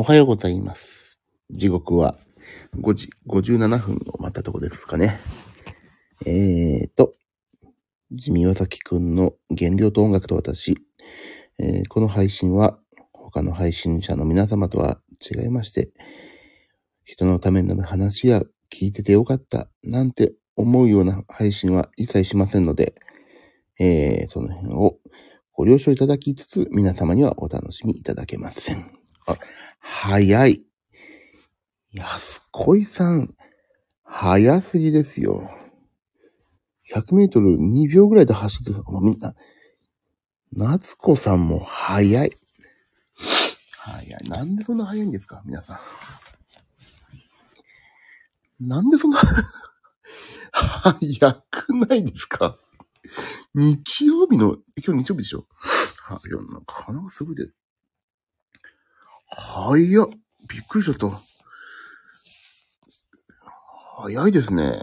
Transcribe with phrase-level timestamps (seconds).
[0.00, 1.18] おはようございます。
[1.50, 2.16] 時刻は
[2.80, 5.20] 5時57分を待ったとこですかね。
[6.24, 7.12] えーと、
[8.10, 10.78] 地味わさきくんの原料と音楽と私、
[11.58, 12.78] えーこの配信は
[13.12, 15.90] 他の配信者の皆様とは違いまして、
[17.04, 18.40] 人のためになる話や
[18.72, 22.94] 聞いててよかったなんて思うような配信は一切しませんので、
[23.78, 24.96] えーその辺を
[25.52, 28.98] ご了承いただきつつ、皆様にはお楽しみいただけません。
[29.26, 29.36] あ、
[29.92, 30.64] 早い。
[31.92, 33.34] 安恋さん、
[34.04, 35.50] 早すぎですよ。
[36.94, 38.82] 100メートル2秒ぐらいで走ってる。
[38.84, 39.34] もみんな、
[40.52, 42.32] 夏子さんも早い。
[43.78, 44.16] 早い。
[44.28, 45.42] なんでそんな早いんですか？
[45.44, 45.74] 皆さ
[48.60, 48.66] ん。
[48.66, 49.18] なんでそんな、
[50.52, 52.58] 早くないですか？
[53.54, 55.46] 日曜日の、今日日曜日でしょ？
[56.04, 57.54] は、い、なんか鼻がすごいです。
[59.30, 60.08] 早っ。
[60.48, 61.20] びっくりしちゃった。
[64.02, 64.82] 早いですね。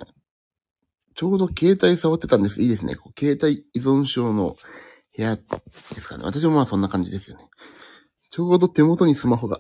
[1.16, 2.62] ちょうど携帯触ってたんです。
[2.62, 2.96] いいですね。
[2.96, 4.56] こう携帯依存症の
[5.16, 5.42] 部屋で
[5.96, 6.24] すかね。
[6.24, 7.46] 私もまあそんな感じですよね。
[8.30, 9.60] ちょうど手元にスマホが。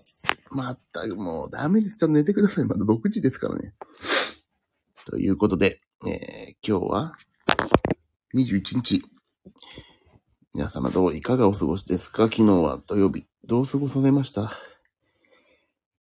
[0.51, 1.97] まったくもうダメです。
[1.97, 2.65] ちょっと寝てください。
[2.65, 3.73] まだ6時ですからね。
[5.05, 7.15] ということで、えー今日は
[8.35, 9.03] 21日。
[10.53, 12.23] 皆様どういかがお過ごしですか？
[12.23, 13.25] 昨日は土曜日。
[13.45, 14.51] どう過ごされました？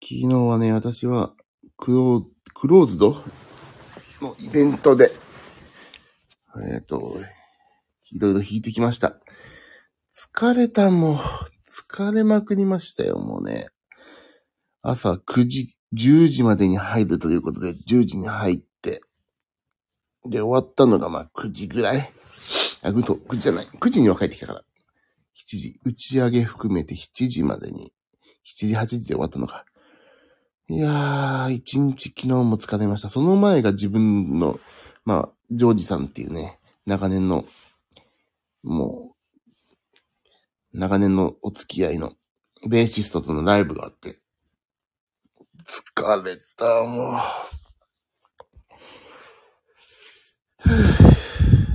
[0.03, 1.31] 昨日はね、私は
[1.77, 2.23] クロー、
[2.53, 3.23] クローズド？
[4.21, 5.13] のイベントで、
[6.73, 7.15] えっ、と、
[8.11, 9.15] いろいろ弾いてきました。
[10.13, 11.19] 疲れたもん、
[11.89, 13.69] 疲れまくりましたよ、もうね。
[14.81, 19.01] 朝9時、10時までに入るということで、10時に入って、
[20.25, 22.11] で、終わったのがま9時ぐらい。
[22.81, 23.65] あ、ぐと、9時じゃない。
[23.67, 24.63] 9時には帰ってきたから。
[25.33, 27.93] 7時、打ち上げ含めて7時までに、
[28.45, 29.63] 7時、8時で終わったのか。
[30.69, 33.09] いやー、一日昨日も疲れました。
[33.09, 34.61] その前が自分の、
[35.03, 37.43] まあ、ジョージさんっていうね、長年の、
[38.63, 39.13] も
[40.73, 42.13] う、長年のお付き合いの、
[42.65, 44.19] ベーシストとのライブがあって、
[45.65, 47.19] 疲れた、もう。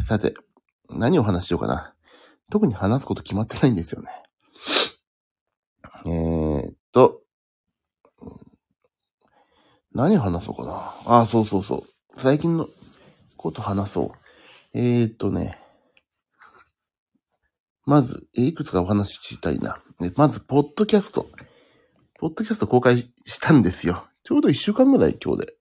[0.03, 0.35] さて、
[0.89, 1.95] 何を話しようかな。
[2.51, 4.11] 特に話すこと決まってないんですよね。
[6.07, 7.21] えーっと、
[9.99, 11.19] 何話そうかな？
[11.23, 11.85] あ、そうそうそ
[12.17, 12.21] う。
[12.21, 12.69] 最近の
[13.37, 14.79] こと話そう。
[14.79, 15.59] えーっとね。
[17.85, 19.83] まず、いくつかお話ししたいな。
[19.99, 21.29] ねまず、ポッドキャスト。
[22.21, 24.07] ポッドキャスト公開したんですよ。
[24.23, 25.55] ちょうど一週間ぐらい今日で。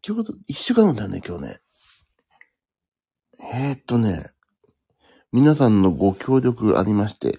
[0.00, 1.60] ちょうど一週間だよね、今日ね。
[3.52, 4.30] えー、っとね、
[5.32, 7.36] 皆さんのご協力ありまして、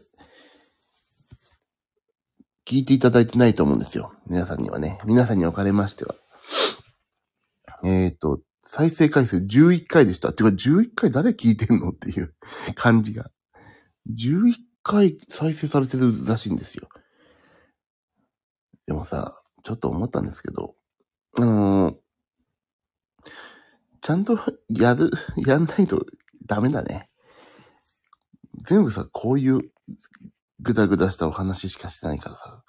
[2.70, 4.14] 聞いていただいてないと思うんですよ。
[4.28, 5.00] 皆さんにはね。
[5.04, 6.14] 皆さんにおかれましては。
[7.84, 10.34] えー、と、再生回数11回でした。
[10.34, 12.36] てか11回誰聞いてんのっていう
[12.76, 13.32] 感じが。
[14.16, 14.54] 11
[14.84, 16.88] 回再生されてるらしいんですよ。
[18.86, 20.76] でもさ、ちょっと思ったんですけど、
[21.40, 21.98] あのー
[24.02, 26.06] ちゃんと やる、やんないと
[26.46, 27.10] ダメだね。
[28.64, 29.72] 全部さ、こういう
[30.62, 32.64] ぐだぐだしたお話しかしてないからさ、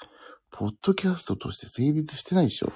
[0.51, 2.73] ポッドキャストとして成立してないでしょ。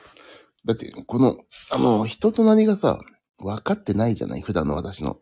[0.65, 1.39] だって、この、
[1.71, 2.99] あの、人となりがさ、
[3.39, 5.19] 分かってないじゃない普段の私の。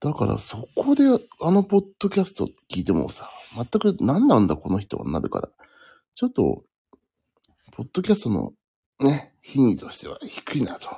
[0.00, 1.04] だから、そこで、
[1.40, 5.48] あのポッドキャスト聞いてもさ、全く何なんだこの人はなるから、
[6.14, 6.64] ちょっと、
[7.72, 8.52] ポッドキャストの
[9.00, 10.88] ね、品位としては低いなと。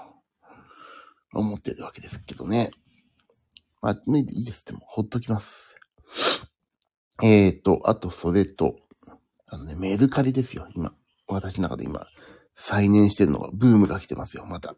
[1.33, 2.71] 思ってるわけですけどね。
[3.81, 4.65] まあ、いいです。
[4.65, 5.77] でも、ほっときます。
[7.23, 8.77] えーと、あと、それと、
[9.47, 10.95] あのね、メルカリですよ、今。
[11.27, 12.07] 私の中で今、
[12.55, 14.77] 再燃してるのが、ブームが来てますよ、また。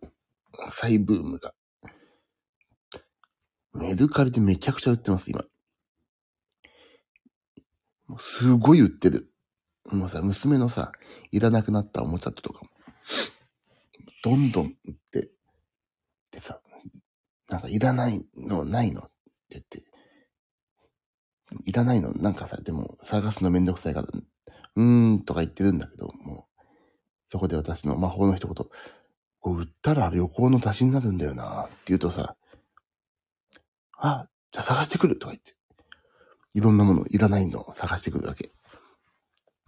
[0.70, 1.54] 再ブームが。
[3.74, 5.44] メルカリでめちゃくちゃ売ってます、今。
[8.06, 9.30] もうすごい売ってる。
[9.90, 10.92] もうさ、娘のさ、
[11.30, 12.70] いらなくなったおもちゃとかも、
[14.22, 15.30] どんどん売って、
[16.30, 16.60] でさ、
[17.48, 19.10] なんかいらないのないのって
[19.50, 19.89] 言って、
[21.64, 24.08] いらないのなんかさ、でも探すのめんどくさいから、
[24.76, 26.62] うーんとか言ってるんだけど、もう、
[27.30, 28.66] そこで私の魔法の一言、
[29.40, 32.36] こう売ったら旅行の足しになるんだよなって言うとさ、
[33.98, 35.54] あ、じゃあ探してくるとか言って、
[36.54, 38.52] いろんなものいらないのを探してくるわけ。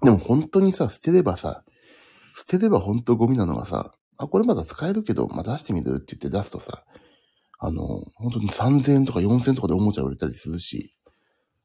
[0.03, 1.65] でも本当にさ、捨てればさ、
[2.35, 6.85] 捨てれば本当ゴミなのがさ、あ、これまだ使えるけど、まあ、出してみるって言って出すとさ、
[7.59, 10.95] あの、本当に3000円とか4000円とかでおもちゃ売れたりするし、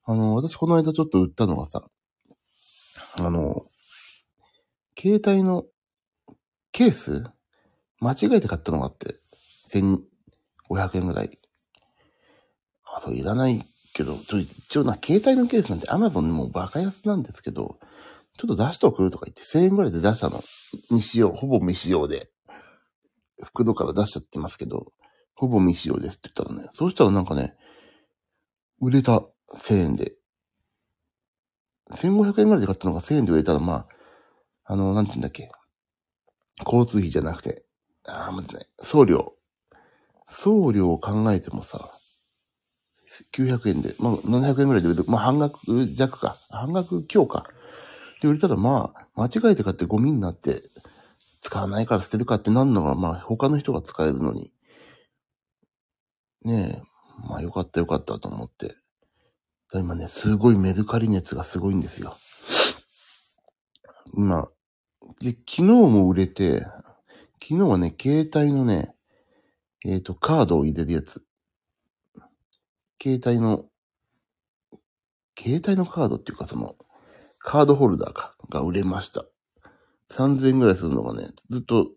[0.10, 1.84] あの、私この間ちょっと売ったのがさ、
[3.20, 3.66] あの、
[4.98, 5.66] 携帯の
[6.72, 7.24] ケース？
[8.00, 9.16] 間違えて買ったのがあって、
[9.74, 11.38] 1500円ぐらい。
[12.86, 13.62] あ、そう、いらない
[13.94, 17.78] けど、ちょ一応な、携帯のケースなんて Amazon でもうバカ安なんですけど、
[18.38, 19.12] ちょっと出しとく？
[19.12, 20.42] とか言って1000円ぐらいで出したの。
[20.90, 22.30] 未使用、ほぼ未使用で。
[23.44, 24.94] 袋から出しちゃってますけど、
[25.36, 27.58] ほぼ未使用ですって言ったらね、そうしたらなんかね、
[28.80, 29.22] 売れた
[29.56, 30.14] 1000円で。
[31.92, 33.88] 1500円ぐらいで買ったのが1000円で売れたら、まあ、
[34.66, 35.50] あの、なんて言うんだっけ。
[36.66, 37.66] 交通費じゃなくて、
[38.08, 39.34] ああ、待ってね、送料。
[40.28, 41.92] 送料を考えてもさ、
[43.34, 46.38] 900円で、まあ、700円ぐらいで売れて、まあ、半額弱か。
[46.50, 47.46] 半額強か。
[48.22, 50.64] で、売れたらまあ、間違えて買ってゴミになって、
[51.42, 54.52] 使わないから捨てるかってなんのが、まあ、他の人が使えるのに。
[56.44, 58.76] ねえ、まあ、よかったよかったと思って。
[59.74, 62.16] 今ね、すごいメルカリ熱がすごいんですよ。
[64.14, 64.50] 今、
[65.20, 66.62] で、昨日も売れて、
[67.42, 68.96] 昨日はね、携帯のね、
[69.86, 71.24] えっ、と、カードを入れるやつ。
[73.02, 73.66] 携帯の、
[75.38, 76.76] 携帯のカードっていうかその、
[77.40, 79.26] カードホルダーか、が売れました。
[80.12, 81.92] 3000円ぐらいするのがね、ずっと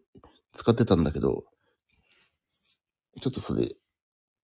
[0.53, 1.45] 使ってたんだけど、
[3.21, 3.77] ちょっとそれ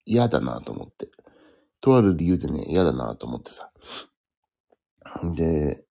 [0.05, 1.11] 嫌だなと思って。
[1.81, 3.71] とある理由でね、嫌だなと思ってさ。
[5.35, 5.85] で、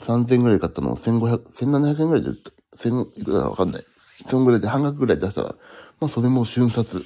[0.00, 2.50] 3000円ぐらい買ったのを1500、1700円ぐらいで売った。
[2.78, 3.84] 1000いくらかわかんない。
[4.28, 5.54] そんぐらいで半額ぐらい出したら、
[6.00, 7.04] まあそれも瞬殺。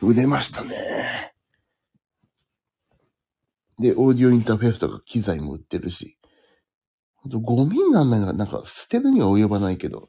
[0.00, 0.74] 売れましたね。
[3.78, 6.18] で、オーディオインターフェースとか機材も売ってるし。
[7.16, 10.08] ほんとゴミにならないのが、なんか捨てるには及ばないけど、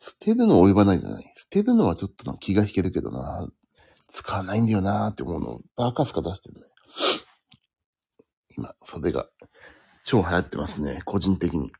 [0.00, 1.32] 捨てるのは及ばないじゃない。
[1.36, 3.48] 捨てるのはちょっとな気が引けるけどな。
[4.14, 6.66] 使わないんだよなーって思うのをバカすか出してるね。
[8.56, 9.26] 今、それが
[10.04, 11.02] 超流行ってますね。
[11.04, 11.72] 個人的に。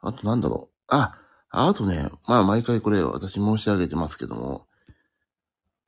[0.00, 0.74] あとなんだろう。
[0.86, 1.18] あ、
[1.50, 4.68] あとね、まあ毎回これ私申し上げてますけども、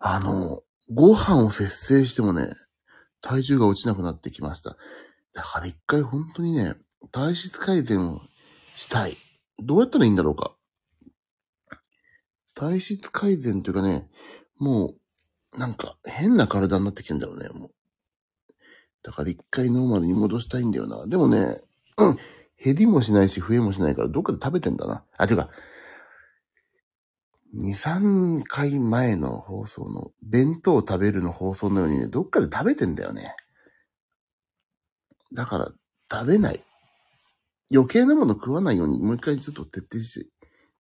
[0.01, 0.63] あの、
[0.93, 2.49] ご飯を節制してもね、
[3.21, 4.77] 体重が落ちなくなってきました。
[5.33, 6.75] だから一回本当にね、
[7.13, 8.23] 体質改善を
[8.75, 9.17] したい。
[9.61, 10.58] どうやったらいいんだろうか。
[12.59, 14.09] 体質改善というかね、
[14.59, 14.95] も
[15.55, 17.71] う、なんか変な体になってきてんだろうね、もう。
[19.05, 21.07] だから一回ノーマルに戻したいんだよな。
[21.07, 21.61] でもね、
[21.99, 22.17] うん、
[22.63, 25.05] 減りもしないし増えもしないからどっかで食べてんだな。
[25.17, 25.51] あ、ていうか、
[27.55, 33.37] 2、3回前の放送の、弁当を食べるの放送のようにね、どっかで食べてんだよね。
[35.33, 35.73] だから、
[36.11, 36.61] 食べない。
[37.73, 40.29] 余計なもの食わないように、もう一回ちょっと徹底し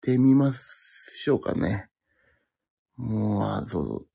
[0.01, 0.82] てみます
[1.23, 1.87] しょうかね。
[2.97, 4.07] もう、あ、そうそう。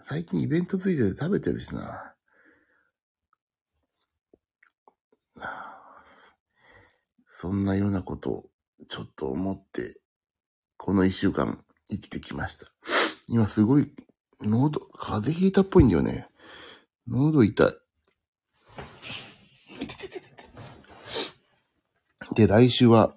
[0.00, 2.14] 最近イベントついてて食べてるしな。
[7.28, 8.50] そんなようなことを
[8.88, 10.00] ちょっと思って、
[10.76, 12.66] この一週間生きてきました。
[13.28, 13.92] 今すごい、
[14.40, 16.26] 喉、風邪ひいたっぽいんだよね。
[17.06, 17.72] 喉痛い。
[22.34, 23.14] で、来週は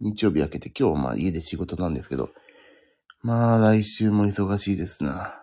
[0.00, 2.30] 日曜日明けて今日はまあ家で仕事なんですけど、
[3.22, 5.42] まあ来週も忙しいですな。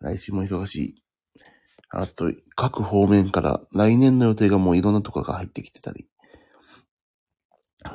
[0.00, 1.02] 来週も忙しい。
[1.90, 6.08] あと、各方面から来年の予定がもういろんなとこが入ってきてたり。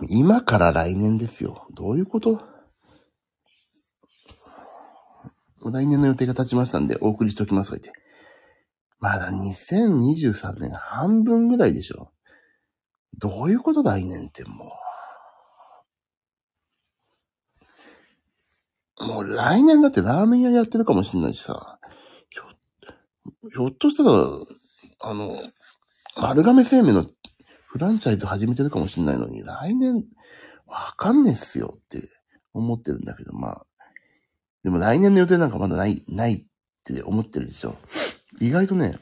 [0.09, 1.65] 今から来年ですよ。
[1.73, 2.41] どういうこと？
[5.65, 7.91] 来年の予定が立ちましたんでお送りしておきますと言って。
[8.99, 12.11] まだ2023年半分ぐらいでしょ。
[13.13, 14.71] どういうこと来年っても
[18.99, 19.05] う。
[19.05, 21.79] もう来年だってラーメン屋やってるかもしんないしさ。
[22.29, 22.43] ひょ、
[23.49, 24.09] ひょっとしたら、
[25.01, 25.35] あの、
[26.19, 27.05] 丸亀製麺の
[27.67, 30.03] フランチャイズ始めてるかもしんないのに、来年、
[30.65, 32.09] わかんねえっすよって
[32.53, 33.65] 思ってるんだけど、まあ。
[34.63, 36.45] でも来年の予定なんかまだない、ないっ
[36.83, 37.75] て思ってるでしょ。
[38.41, 38.97] 意外とね、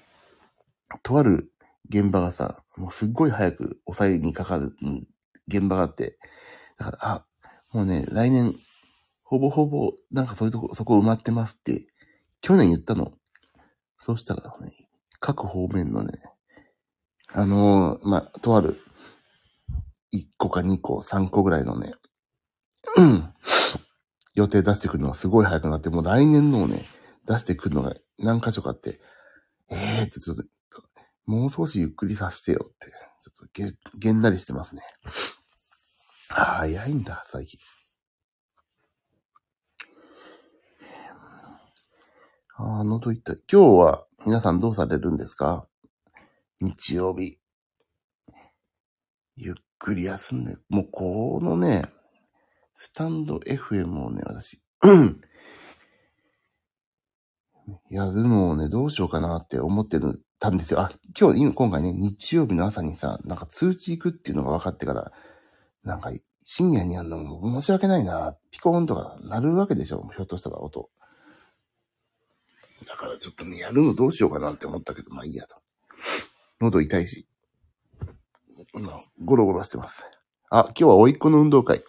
[1.04, 1.50] とある
[1.90, 5.08] 現場がさ、もうすっごい早く抑えにかかる、うん
[5.48, 6.18] 現場があって、
[6.78, 7.26] だから、あ、
[7.74, 8.54] もうね、来年、
[9.24, 11.88] ほぼほぼ、なんかそういうとこ、そこ埋まってますって、
[12.42, 13.12] 去年言ったの。
[14.00, 14.72] そうしたらね、
[15.20, 16.14] 各方面のね、
[17.34, 18.80] あのーまあ、とある、
[20.14, 21.94] 1個か2個、3個ぐらいのね、
[24.36, 26.84] 予定出してくるのがすごい早くなって、もう来年のをね、
[27.26, 29.00] 出してくるのが何箇所かあって、
[29.70, 30.44] ええーってちょっと、
[31.26, 32.92] もう少しゆっくりさせてよって、
[33.22, 34.84] ちょっとげ、げんなりしてますね。
[36.30, 37.60] 早いんだ、最近。
[42.58, 43.44] あー、喉痛い。
[43.52, 45.68] 今日は皆さんどうされるんですか？
[46.62, 47.38] 日曜日。
[49.36, 51.86] ゆっくり休んで、もうこのね、
[52.78, 54.62] スタンド FM をね、私、
[57.90, 60.82] やるのをね、どうしようかなって思ってるたんですよ。
[60.82, 65.12] あ、今日、今今回ね、日曜日の朝にさ、なんか通知行くっていうのが分かってから、
[65.84, 66.12] なんか
[66.44, 68.38] 深夜にやるのも申し訳ないな。
[68.52, 70.90] ピコーンとか鳴るわけでしょひょっとしたら音。
[72.88, 75.58] だからちょっとね、やるのどうしようかなって思ったけど、まあいいやと。
[76.62, 77.28] 喉痛いし。
[78.74, 80.06] 今、ゴロゴロしてます。
[80.50, 81.84] あ、今日は甥っ子の運動会。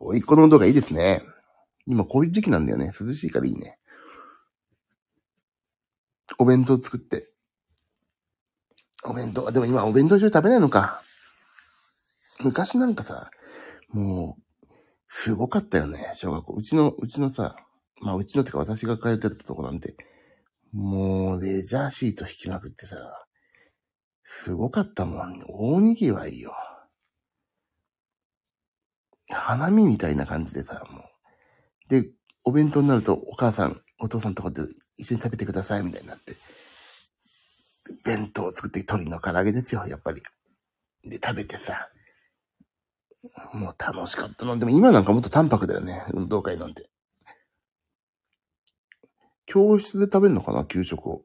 [0.00, 1.22] 甥っ子の運動会いいですね。
[1.86, 2.90] 今こういう時期なんだよね。
[2.98, 3.78] 涼しいからいいね。
[6.38, 7.32] お弁当作って。
[9.04, 11.00] お弁当、でも今お弁当中食べないのか。
[12.44, 13.30] 昔なんかさ、
[13.88, 14.42] もう、
[15.08, 16.54] すごかったよね、小学校。
[16.54, 17.56] うちの、うちのさ、
[18.02, 19.96] まあうちのってか私が通ってたとこなんて、
[20.72, 22.96] もうレジャーシート引きまくってさ、
[24.24, 25.40] すごかったもん。
[25.48, 26.52] 大にぎわいよ。
[29.30, 31.02] 花見みたいな感じでさ、もう。
[31.88, 32.10] で、
[32.44, 34.62] お弁当になるとお母さん、お父さんとこで
[34.96, 36.34] 一緒に食べてくださいみたいになって。
[38.04, 40.22] 弁当を作って鶏の唐揚げですよ、やっぱり。
[41.04, 41.88] で、食べてさ。
[43.52, 44.58] もう楽しかったの。
[44.58, 46.04] でも今なんかもっと淡白だよね。
[46.12, 46.88] 運動会なんて。
[49.44, 51.22] 教室で食べるのかな給食を。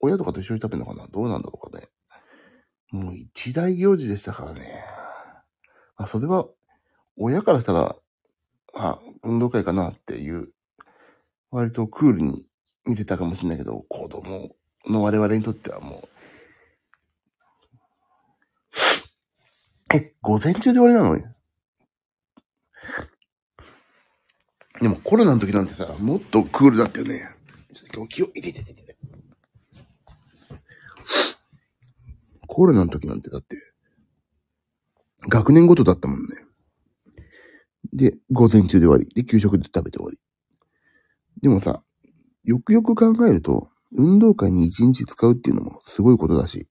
[0.00, 1.88] 親とかと一緒に食べるのかなどうなんだろうかね。
[2.90, 4.84] もう一大行事でしたからね。
[5.96, 6.46] あ、それは、
[7.16, 7.96] 親からしたら、
[8.74, 10.52] あ、運動会かなっていう、
[11.50, 12.47] 割とクールに
[12.88, 16.08] 見てたかもしれないけど、子供の我々にとってはもう、
[19.94, 21.16] え、午前中で終わりなの
[24.80, 27.20] でもコロナの時なんてさ、もっとクールだったよね。
[27.72, 28.96] ちょっと今日気を、いてててて。
[32.46, 33.56] コロナの時なんてだって、
[35.28, 36.26] 学年ごとだったもんね。
[37.92, 39.06] で、午前中で終わり。
[39.14, 40.18] で、給食で食べて終わり。
[41.40, 41.82] でもさ、
[42.44, 46.68] よくよく考えると、運動会に一日使うっていうのもすごいことだし。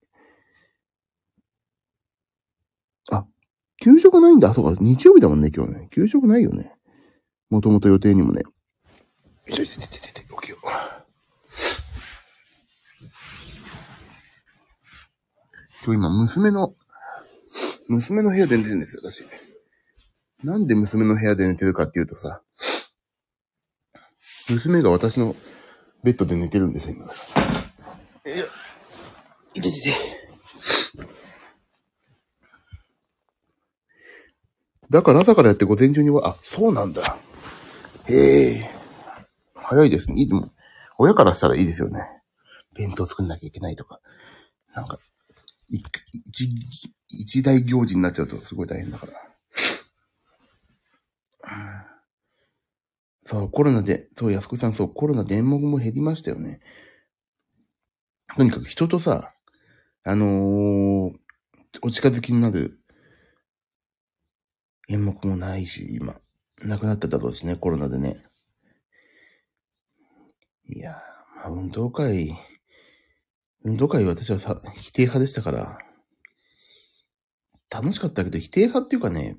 [3.11, 3.25] あ、
[3.81, 4.53] 給食ないんだ。
[4.53, 5.89] そうか、日曜日だもんね、今日ね。
[5.91, 6.75] 給食ないよね。
[7.49, 8.41] もともと予定にもね。
[8.41, 8.51] よ
[9.47, 10.67] いしょ、いてててて、起きよう。
[15.85, 16.75] 今日今、娘の、
[17.87, 19.25] 娘の部屋で寝てるんですよ、私。
[20.43, 22.41] なんで娘の部屋で寝てるかっていうとさ、
[24.49, 25.35] 娘が私の
[26.07, 27.05] ベッドで寝てるんですよ、今。
[27.05, 27.09] い
[28.39, 28.45] や、
[29.53, 29.91] いててて。
[34.89, 37.17] だから朝からやって午前中には、あ、そうなんだ。
[38.05, 38.71] へえ。
[39.53, 40.21] 早いですね。
[40.21, 40.49] いい、でも、
[40.97, 41.99] 親からしたらいいですよね。
[42.73, 43.99] 弁当作んなきゃいけないとか。
[44.73, 44.97] なんか、
[45.67, 45.83] 一、
[47.09, 49.07] 一大行事になっちゃうとすごい大変だか
[51.43, 51.86] ら。
[53.27, 56.61] そう、コロナで、そう、安子さん、そう、コロナで演目も減りましたよね。
[58.37, 59.33] とにかく人とさ、
[60.05, 61.11] あのー、
[61.81, 62.79] お近づきになる
[64.87, 66.15] 演目もないし、今。
[66.63, 68.23] なくなっただろうしね、コロナでね。
[70.69, 70.93] いや
[71.35, 72.33] まあ、運動会、
[73.65, 75.77] 運動会私はさ、否定派でしたから、
[77.69, 79.37] 楽しかったけど、否定派っていうかね、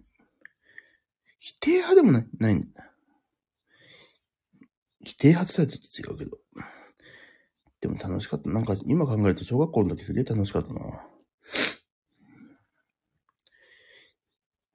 [1.39, 2.69] 否定派でもない、ない。
[5.09, 6.39] 否定派とはちょっと違うけど。
[7.81, 8.51] でも楽しかった。
[8.51, 10.81] なんか今考えると小学校の時すげえ楽しかったな。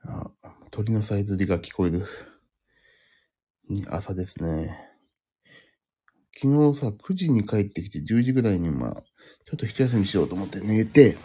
[0.05, 0.31] あ、
[0.71, 2.07] 鳥のさえずりが聞こえる。
[3.89, 4.75] 朝ですね。
[6.41, 9.03] 昨日さ、9時に帰ってきて10時ぐらいにまあ、
[9.45, 11.15] ちょっと一休みしようと思って寝て、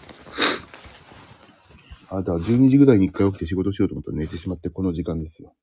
[2.10, 5.54] あ、だから12時ぐらいに一回起きて仕事しようと思ったら寝てしまってこの時間ですよ。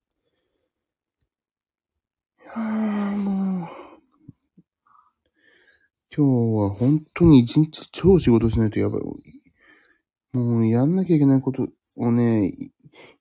[2.41, 3.69] いやーもう、
[6.17, 6.31] 今日
[6.61, 9.01] は本当に一日超仕事しないとやばい。
[10.31, 11.67] もうやんなきゃいけないこと
[11.97, 12.53] をね、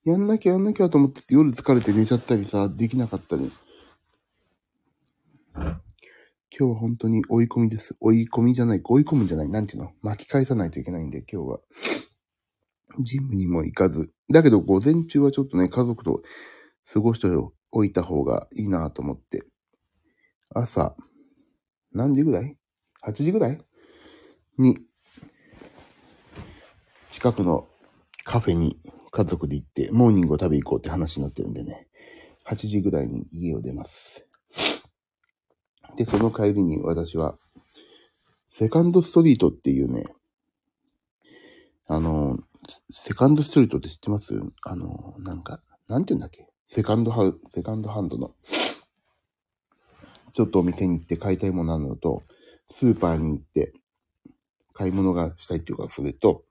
[0.05, 3.51] やんなきゃやんなきゃと思って夜疲れて寝ちゃったりさ、できなかったり。
[5.57, 5.75] 今
[6.57, 7.97] 日は本当に追い込みです。
[7.99, 9.91] 追い込みじゃない、追い込むんじゃない、なんていうの？
[10.01, 11.59] 巻き返さないといけないんで、今日は。
[13.01, 14.13] ジムにも行かず。
[14.33, 16.23] だけど午前中はちょっとね、家族と
[16.93, 17.27] 過ごして
[17.73, 19.45] おいた方がいいなと思って。
[20.55, 20.95] 朝、
[21.91, 22.57] 何時ぐらい？
[23.07, 23.61] ?8 時ぐらい？
[24.59, 24.79] に、
[27.11, 27.67] 近くの
[28.25, 28.79] カフェに
[29.11, 31.89] 家族で行って、モーニングを食べ行こうって話になってるんでね、
[32.47, 34.27] 8時ぐらいに家を出ます。
[35.97, 37.39] で、その帰りに私は、
[38.49, 40.05] セカンドストリートっていうね、
[41.89, 42.39] あの、
[42.91, 44.35] セカンドストリートって知ってます？
[44.63, 46.49] あの、なんか、なんて言うんだっけ？
[46.67, 48.33] セカンドハウ、セカンドハンドの。
[50.33, 52.23] ちょっとお店に行って買いたいものあるのと、
[52.69, 53.73] スーパーに行って
[54.73, 56.45] 買い物がしたいっていうか、それと、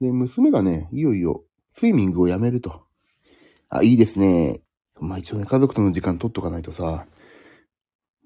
[0.00, 2.82] で、娘がね、いよいよスイミングをやめると。
[3.68, 4.62] あ、いいですね。
[5.00, 7.06] まあ一応ね、家族との時間取っとかないとさ、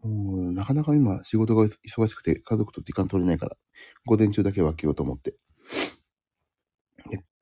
[0.02, 3.56] もう、なかなか今仕事が忙しくて家族と時間取れないから、
[4.06, 5.34] 午前中だけは着ようと思って。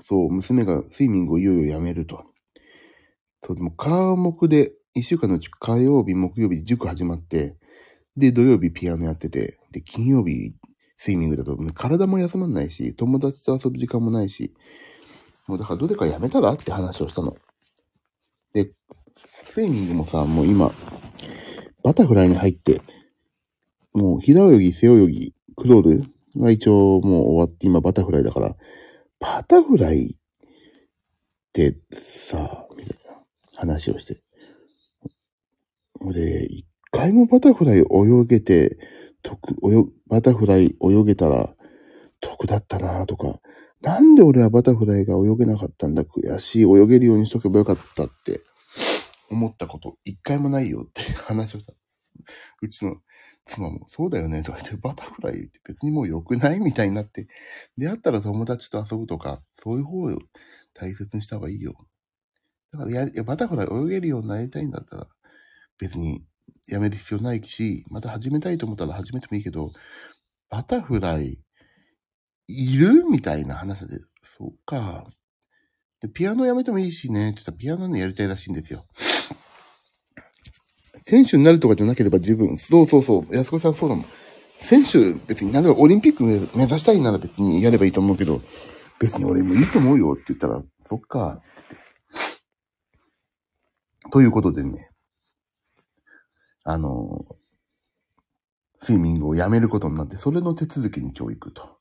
[0.04, 2.24] そう、娘がスイミングをいよいよやめると。
[3.44, 7.56] そう、でも科目で、一週間のうち火曜日、木曜日、塾始まって、
[8.16, 10.54] で、土曜日ピアノやってて、で、金曜日、
[10.96, 14.54] スイミングだと、体も休まんないし、友達と遊ぶ時間もないし、
[15.48, 17.36] もうだからどれかやめたらって話をしたの。
[18.52, 18.72] で、
[19.16, 20.70] スイミングもさ、もう今、
[21.82, 22.80] バタフライに入って、
[23.92, 26.04] もう平泳ぎ、背泳ぎ、クロール
[26.36, 28.56] が一応もう終わって今バタフライだから、
[29.18, 30.16] バタフライっ
[31.52, 33.20] てさ、みたいな
[33.54, 34.20] 話をして。
[36.00, 38.78] で、一回もバタフライ泳げて、
[39.22, 41.54] 得、泳、バタフライ泳げたら
[42.20, 43.40] 得だったなとか、
[43.80, 48.40] なんで俺はバタフライが泳げなかったんだ悔しい、泳げるようにしとけばよかったって
[49.30, 51.72] 思ったこと一回もないよって 話をした。
[52.60, 52.96] うちの
[53.44, 57.26] 妻も、そうだよね、とか言って、バタフライって別にもう良くないみたいになって、
[57.76, 60.18] 出会ったら友達と遊ぶとか、そういう方を
[60.74, 61.74] 大切にした方がいいよ。
[62.72, 65.08] だからや、バタフライ泳げるようになりたいんだったら、
[65.78, 66.24] 別に
[66.68, 69.72] やめる必要ないし、また始めたいと思ったら始めてもいいけど、
[70.48, 71.38] バタフライ、
[72.48, 75.06] いるみたいな話で、そうか。
[76.00, 78.86] で、ピアノやめてもいいしね、って言ったらピアノねやりたいらしいんですよ。
[81.06, 82.58] 選手になるとかじゃなければ十分。
[82.58, 83.36] そうそうそう。
[83.36, 84.04] 安子さんそうだもん。
[84.58, 88.40] 選手、別に、なんオリンピック目指したいなら別にやればいいと思うけど、
[89.00, 91.42] 別に俺もいいと思うよって言ったら、そっか。
[94.12, 94.91] ということでね、
[96.64, 97.24] あの、
[98.80, 101.78] スイミングをやめることになって、それの手続きに今日行くと。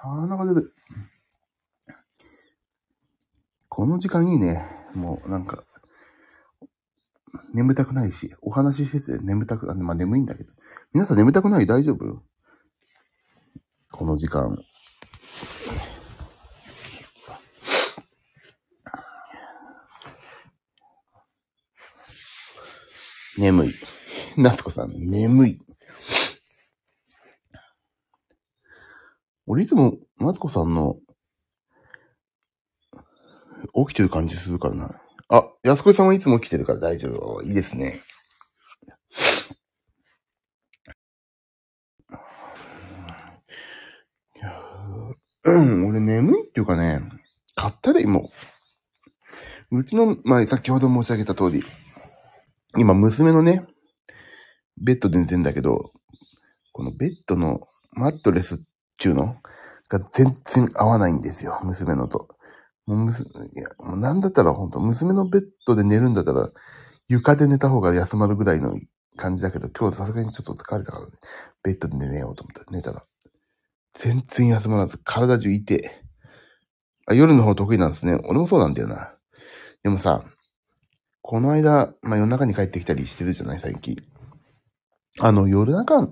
[0.00, 0.68] あなんか出て、
[3.68, 4.64] この時間いいね。
[4.94, 5.64] もうなんか、
[7.52, 10.52] 眠たくないし、お話ししてて眠たく、あまあ眠いんだけど。
[10.92, 11.66] 皆さん眠たくない？
[11.66, 12.22] 大丈夫？
[13.92, 14.56] この時間。
[23.38, 23.74] 眠い。
[24.36, 25.60] 夏子さん、眠い。
[29.46, 30.96] 俺いつも、夏子さんの、
[33.86, 35.00] 起きてる感じするからな。
[35.28, 37.42] あ、安子さんはいつも来てるから大丈夫。
[37.42, 38.00] いいですね。
[45.44, 47.00] うん、俺眠いっていうかね、
[47.54, 48.30] 買ったで、も
[49.70, 49.78] う。
[49.78, 51.62] うちの、まあ、先ほど申し上げた通り、
[52.76, 53.66] 今、娘のね、
[54.80, 55.92] ベッドで寝てんだけど、
[56.72, 57.60] このベッドの
[57.92, 58.58] マットレスっ
[58.98, 59.36] ていうの？
[59.88, 62.28] が全然合わないんですよ、娘のと。
[62.86, 66.50] もう娘、いや、もうなんだったら本当娘のベッドで寝るんだったら、
[67.08, 68.78] 床で寝た方が休まるぐらいの
[69.16, 71.12] 感じだけど、今日さすがにちょっと疲れたからね、
[71.62, 73.02] ベッドで寝ようと思ったら寝たら、
[73.94, 76.02] 全然休まらず、体中いて、
[77.06, 78.20] あ、夜の方得意なんですね。
[78.24, 79.14] 俺もそうなんだよな。
[79.82, 80.22] でもさ、
[81.30, 83.98] この間、まあ、夜中に帰ってきたりしてるじゃない最近。
[85.20, 86.08] あの、夜中、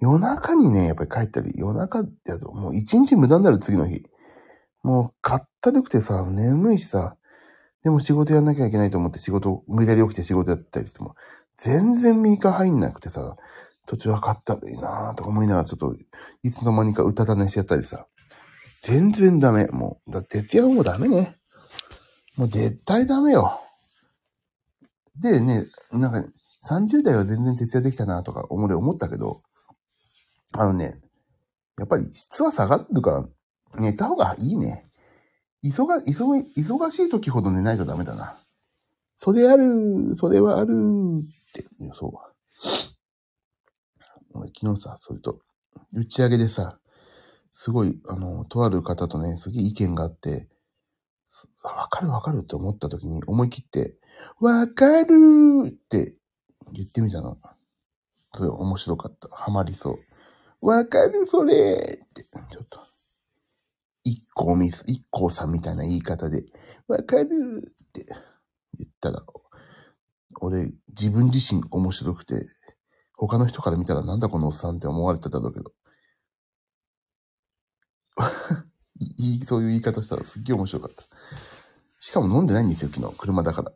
[0.00, 4.02] 夜中にね、やっぱり帰ったり、夜中やと、もう一日無駄になる次の日。
[4.82, 7.18] もう、かったるくてさ、眠いしさ、
[7.84, 11.16] でも仕事やんなきゃいけないと思って仕事、無理やり起きて仕事やったりしても、
[11.58, 13.36] 全然右が入んなくてさ、
[13.86, 15.94] 途中はかったるいなぁとか思いながらちょっと、
[16.42, 18.06] いつの間にか歌種しちゃったりさ、
[18.80, 19.66] 全然ダメ。
[19.66, 21.36] もう、だって徹夜もダメね。
[22.36, 23.60] もう絶対ダメよ。
[25.20, 26.30] でね、なんか、
[26.68, 29.42] 30代は全然徹夜できたなとか思思ったけど、
[30.54, 30.92] あのね、
[31.78, 33.24] やっぱり質は下がるから、
[33.80, 34.86] 寝た方がいいね。
[35.64, 38.36] 忙、忙、忙しい時ほど寝ないとダメだな。
[39.16, 42.12] それある、それはあるって、そう。
[44.34, 45.40] 俺昨日さ、それと、
[45.92, 46.78] 打ち上げでさ、
[47.52, 50.48] すごい、あの、とある方とね、すげえ意見があって、
[51.62, 53.96] わかるわかるって思った時に思い切って、
[54.40, 56.14] わかるーって
[56.72, 57.38] 言ってみたの。
[58.34, 59.28] それ面白かった。
[59.32, 59.98] ハマりそ
[60.62, 60.66] う。
[60.66, 61.54] わかるそれ
[62.04, 62.80] って、ちょっと。
[64.04, 66.44] 一個み、一個さんみたいな言い方で、
[66.86, 68.06] わかるって
[68.78, 69.24] 言ったら、
[70.40, 72.46] 俺、自分自身面白くて、
[73.16, 75.72] 他の人から見たらなんだこのおっさんって思われてたんだけど。
[79.00, 81.02] いい、そういう言い方したらすっげえ面白かった。
[82.00, 83.16] しかも飲んでないんですよ、昨日。
[83.18, 83.72] 車だから。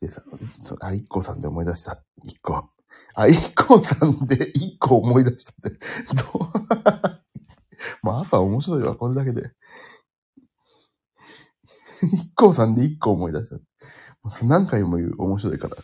[0.00, 0.22] でさ、
[0.62, 2.02] そあ、一個さんで思い出した。
[2.24, 2.70] 一個。
[3.14, 5.78] あ、一個さんで一個思い出したって。
[6.32, 6.50] どう？
[8.02, 9.50] まあ朝面白いわ、これだけで。
[12.02, 13.60] 一個さんで一個思い出した。
[14.46, 15.76] 何回も言う面白いから。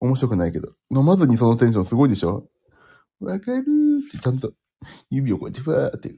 [0.00, 0.72] 面白くないけど。
[0.94, 2.48] 飲まずにそのテンションすごいでしょ？
[3.20, 4.52] わかるーってちゃんと
[5.10, 6.14] 指をこうやってふわーって、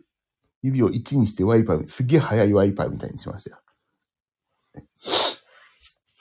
[0.62, 3.62] 指を1にしてワイパー、すっげえ速いワイパーみたいにしましたよ。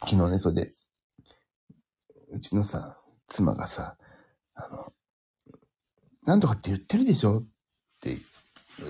[0.02, 0.74] 昨日ね、それで、
[2.32, 3.98] うちのさ、妻がさ、
[4.54, 4.94] あの、
[6.24, 7.48] なんとかって言ってるでしょっ
[8.00, 8.18] て、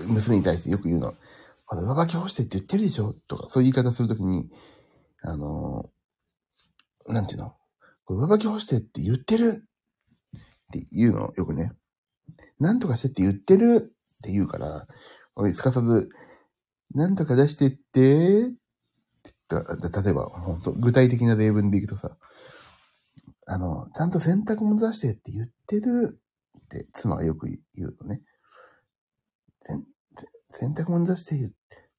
[0.06, 1.14] 娘に対してよく言うの。
[1.66, 3.14] あの、上履き干してって言ってるでしょ？
[3.28, 4.50] とか、そういう言い方するときに、
[5.22, 5.90] あの、
[7.06, 7.56] なんていうの？
[8.06, 9.64] 上履き干してって言ってる
[10.68, 11.72] って言うの、よくね。
[12.60, 14.86] なんとかしてって言ってるって言うから、
[15.34, 16.08] 俺すかさず、
[16.94, 22.16] なんとか出してって、ってだだ例えば、本当具体的な例文でいくとさ、
[23.46, 26.20] あの、ちゃんと洗濯物出してって言ってる
[26.58, 28.20] って妻がよく言うのね。
[30.50, 31.56] 洗濯物出して言って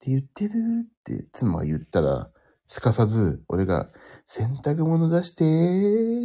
[0.08, 0.54] 言ってる
[0.86, 2.30] って妻が言ったら、
[2.68, 3.90] すかさず俺が
[4.28, 5.44] 洗濯物出して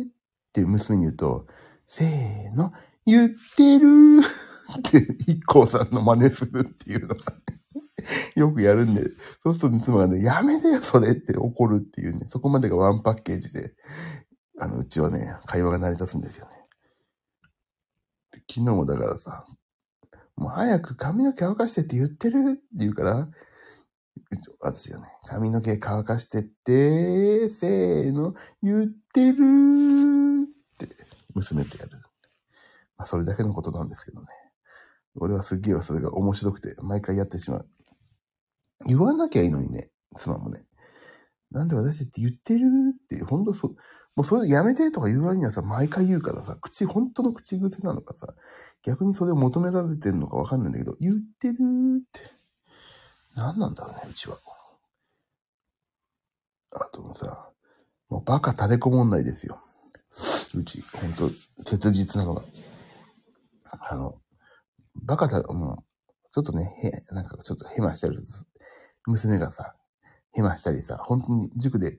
[0.03, 0.13] っ
[0.53, 1.47] て娘に言うと、
[1.89, 2.73] せーの、
[3.07, 4.21] 言ってる
[4.79, 7.33] って、一光さんの真似するっていうのが、
[8.35, 9.03] よくやるんで、
[9.43, 13.75] そうすると妻がね、やめてよ、それって怒るっていうね、そこまでがワンパッケージで、
[14.59, 16.53] あの、うちはね、会話が成り立つんですよね。
[18.49, 19.47] 昨日もだからさ、
[20.37, 23.29] もう早く髪の毛乾かしてって言ってるって言うから、
[24.61, 29.37] 私がね、髪の毛乾かしてって、せーの、言ってる
[30.75, 30.89] って、
[31.35, 32.06] 娘とやる。
[32.97, 34.29] まあ、それだけのことなんですけどね。
[35.17, 37.69] 俺はすっげえそれが面白くて、毎回やってしまう。
[38.87, 40.67] 言わなきゃいいのにね、妻もね。
[41.51, 43.77] なんで私って言ってるって、ほんとそう、
[44.15, 48.35] もうそれやめてとか言う割にはさ、毎回言うからさ、口、本当の口癖なのかさ、
[48.83, 51.59] 逆にそれを求められてんのかわかんないんだけど、言ってるっ
[52.13, 52.21] て。
[53.37, 54.39] 何なんだろうね、うちは。
[56.73, 57.51] あともさ、
[58.09, 59.63] もうバカ垂れ子問題ですよ。
[60.55, 61.31] うち、ほんと、
[61.63, 62.43] 切実なのが。
[63.71, 64.21] あの、
[64.95, 65.77] バカだ、もう、
[66.31, 66.75] ちょっとね、
[67.11, 68.17] へ、なんかちょっとヘマしたり、
[69.07, 69.75] 娘がさ、
[70.33, 71.99] ヘマしたりさ、本当に塾で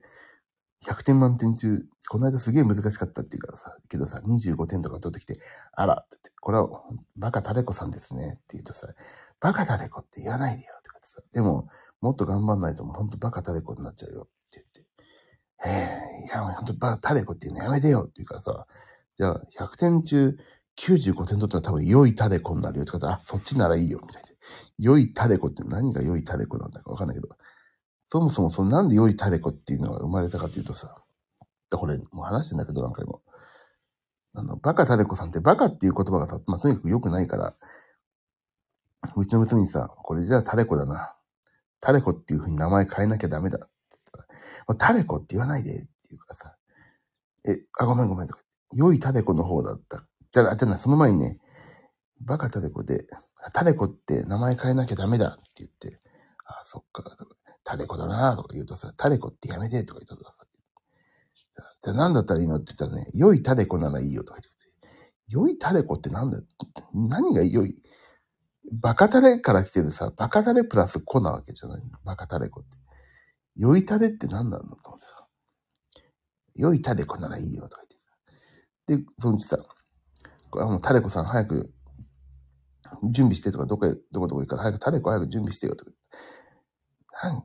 [0.84, 1.78] 100点満点中、
[2.08, 5.40] この間すげえ難しかったっていうからさ、けどさ、25点とか取ってきて、
[5.72, 6.68] あら、ってって、これは
[7.16, 8.86] バカタレコさんですねって言うとさ、
[9.40, 11.68] バカタレコって言わないでよって言ってさ、でも、
[12.00, 14.86] もっと頑張んないともうほんとバカタレコになっちゃうよって言って、
[15.66, 18.66] ええいや、ほんとバカタレコって言うのやめてよって言うからさ、
[19.16, 20.38] じゃあ100点中
[20.78, 24.28] 95点取ったら多分良いタレコになるよって方、あ、そっちならいいよみたいな。
[24.78, 27.28] 良いタレコって何が良いタレコなんだかわかんないけど、
[28.10, 30.94] そもそもそのなんで良いタレコっていうのが生まれたかっていうとさ、
[31.70, 33.22] これもう話してんだけど何回も。
[34.34, 37.54] あの、バカタレコさんってバカっていう言葉がさ、まあ、とにかく良くないから、
[39.16, 41.14] うちの娘にさ、これじゃあタレコだな。
[41.80, 43.68] タレコっていう風に名前変えなきゃダメだ。
[44.78, 46.56] タレコって言わないでって言うかさ。
[47.48, 48.40] え、あ、ごめんごめんとか。
[48.72, 50.07] 良いタレコの方だった。
[50.32, 51.38] じゃあ、じゃあ、その前にね、
[52.20, 53.06] バカタレコで、
[53.54, 56.00] タレコって名前変えなきゃダメだって言って、
[56.46, 57.04] あ、そっか、
[57.64, 60.34] タレコだなとか言うとさ、タレコってやめてとか言うとさ、
[61.82, 64.58] じゃあ何だったらいいのって言ったらね、良いタレコならいいよとか言って、
[65.28, 66.40] 良いタレコってなんだ
[66.92, 67.82] 何が良い？
[68.72, 71.82] バカタレから来てるさ、バカタレプラスコなわけじゃない？
[72.04, 72.76] バカタレコって。
[73.54, 75.26] 良いタレって何なんだと思ってさ。
[76.54, 77.82] 良いタレコならいいよとか
[78.88, 79.04] 言って。
[79.04, 79.58] で、そのうちさ、
[80.50, 81.72] これはもうタレコさん早く
[83.10, 85.90] 準備してとか、どこへ、どこどこ行くから早くタレコ早く準備してよとか。
[87.22, 87.42] 何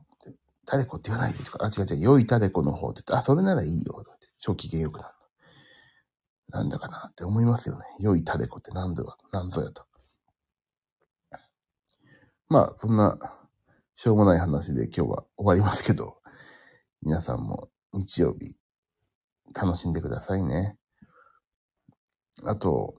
[0.66, 5.14] タレコって言わないでとか、あ、違う違う、良いタレコの方って言って、あ、それならいいよとかって、超機嫌よくなる。
[6.50, 7.84] なんだかなって思いますよね。
[7.98, 9.84] 良いタレコって何ぞ、何ぞやと。
[12.48, 13.18] まあ、そんな、
[13.96, 16.18] しょうもない話で今日は終わりますけど、
[17.02, 18.56] 皆さんも日曜日、
[19.54, 20.78] 楽しんでくださいね。
[22.42, 22.96] あと、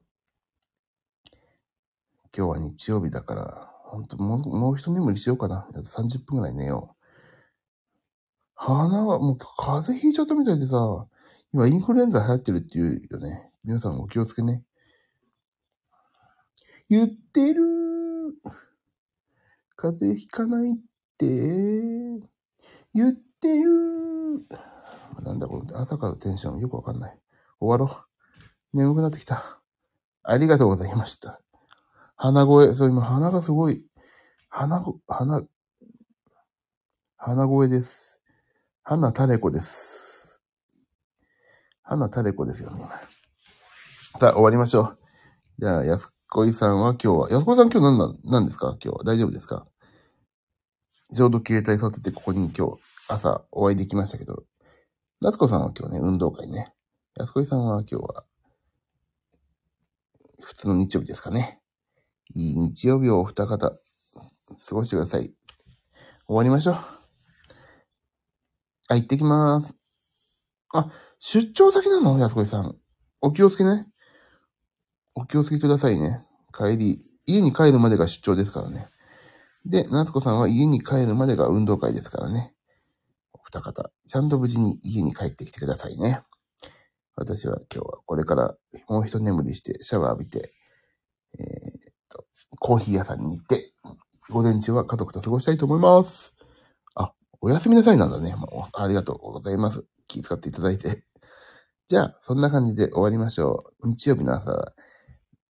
[2.36, 5.68] 今日は日曜日だから、本当もう、もう一眠りしようかな。
[5.70, 7.04] あと30分ぐらい寝よう。
[8.56, 11.08] 鼻は、もう風邪ひいちゃったみたいでさ、
[11.54, 13.52] 今インフルエンザ流行ってるって言うよね。
[13.64, 14.64] 皆さんお気をつけね。
[16.90, 17.64] 言ってる
[19.76, 20.76] 風邪ひかないっ
[21.18, 21.26] て、
[22.94, 24.46] 言ってる
[25.24, 27.18] なんだこの朝からテンションよくわかんない。
[27.60, 28.15] 終わろう。
[28.76, 29.62] 眠くなってきた。
[30.22, 31.42] ありがとうございました。
[32.18, 33.86] 鼻声、そう、今鼻がすごい、
[34.50, 35.44] 鼻、鼻、
[37.16, 38.20] 鼻声です。
[38.84, 40.42] 鼻タレコです。
[41.84, 42.90] 鼻タレコですよね、今。
[44.20, 45.00] さあ、終わりましょう。
[45.58, 48.78] じゃあ、安子さんは今日は、安子さん今日何なん、何ですか？
[48.84, 49.04] 今日は。
[49.06, 49.66] 大丈夫ですか？
[51.14, 54.44] ちょうど携帯育ててここに今日朝お会いできましたけど、
[55.22, 56.74] 夏子さんは今日ね、運動会ね。
[57.16, 58.26] 安子さんは今日は、
[60.46, 61.60] 普通の日曜日ですかね。
[62.36, 63.78] いい日曜日をお二方、過
[64.76, 65.34] ごしてください。
[66.28, 66.76] 終わりましょう。
[68.90, 69.74] あ、行ってきまーす。
[70.72, 72.20] あ、出張先なの？
[72.20, 72.76] 安子さん。
[73.22, 73.88] お気をつけね。
[75.16, 76.24] お気をつけくださいね。
[76.56, 78.88] 帰り、家に帰るまでが出張ですからね。
[79.66, 82.54] で、夏子さんは家に帰るまでが運動会ですからね。
[83.34, 86.22] お二方、ちゃんと無事に家に帰ってきてくださいね。
[87.16, 88.56] 私は今日はこれから
[88.90, 90.52] もう一眠りしてシャワー浴びて、
[91.40, 92.26] えーっと、
[92.60, 93.74] コーヒー屋さんに行って、
[94.30, 96.34] 午前中は家族と過ごしたいと思います。
[96.96, 98.36] あ、おやすみなさいなんだね。
[98.36, 99.86] もうありがとうございます。
[100.08, 101.04] 気遣っていただいて。
[101.88, 103.88] じゃあ、そんな感じで終わりましょう。
[103.88, 104.74] 日曜日の朝、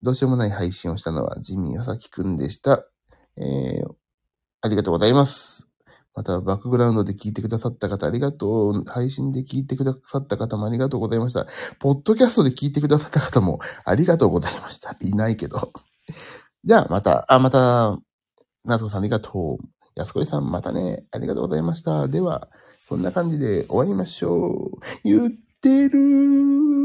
[0.01, 2.85] どうしようもない配信をしたのはジミー・アサキくんでした。
[3.37, 3.87] えー、
[4.61, 5.67] ありがとうございます。
[6.15, 8.83] また、バックグラウンドで聞いてくださった方ありがとう。
[8.85, 11.45] 配信で聞いてくださった方もありがとうございました。
[11.79, 14.95] ポッドキャストで聞いてくださった方もありがとうございました。
[15.01, 15.73] いないけど。
[16.63, 17.97] じゃあ、また、あ、また、
[18.63, 19.65] なつこさんありがとう。
[19.95, 22.07] やすこいさんまたね、ありがとうございました。
[22.07, 22.49] では、
[22.87, 24.79] そんな感じで終わりましょう。
[25.03, 25.29] 言っ
[25.61, 26.84] てる。